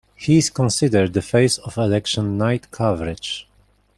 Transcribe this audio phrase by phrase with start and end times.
[0.15, 3.47] He is considered "the face of election night coverage".